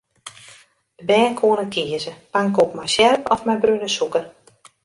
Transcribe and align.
De 0.97 1.03
bern 1.05 1.33
koene 1.41 1.65
kieze: 1.75 2.13
pankoek 2.33 2.71
mei 2.75 2.89
sjerp 2.95 3.23
of 3.33 3.41
mei 3.45 3.57
brune 3.61 3.89
sûker. 3.97 4.25